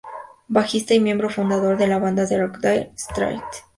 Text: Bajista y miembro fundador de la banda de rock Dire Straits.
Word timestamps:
Bajista 0.47 0.95
y 0.95 0.99
miembro 0.99 1.29
fundador 1.29 1.77
de 1.77 1.85
la 1.85 1.99
banda 1.99 2.25
de 2.25 2.39
rock 2.41 2.57
Dire 2.57 2.91
Straits. 2.97 3.65